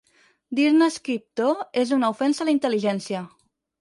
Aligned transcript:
Dir-ne 0.59 0.87
escriptor 0.93 1.61
és 1.85 1.93
una 1.99 2.09
ofensa 2.17 2.43
a 2.47 2.49
la 2.51 2.57
intel·ligència! 2.59 3.23